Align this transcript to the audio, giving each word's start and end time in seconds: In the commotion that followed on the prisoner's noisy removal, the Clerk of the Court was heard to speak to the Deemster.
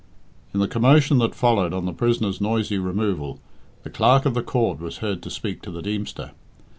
In 0.51 0.59
the 0.59 0.67
commotion 0.67 1.19
that 1.19 1.35
followed 1.35 1.73
on 1.73 1.85
the 1.85 1.93
prisoner's 1.93 2.41
noisy 2.41 2.79
removal, 2.79 3.39
the 3.83 3.91
Clerk 3.91 4.25
of 4.25 4.33
the 4.33 4.41
Court 4.41 4.79
was 4.79 4.97
heard 4.97 5.21
to 5.21 5.29
speak 5.29 5.61
to 5.61 5.69
the 5.69 5.83
Deemster. 5.83 6.31